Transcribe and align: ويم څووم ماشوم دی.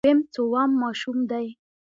ويم 0.07 0.19
څووم 0.33 0.71
ماشوم 0.81 1.17
دی. 1.31 1.47